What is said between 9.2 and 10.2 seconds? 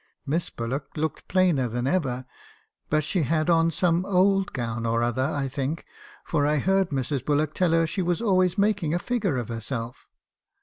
of herself.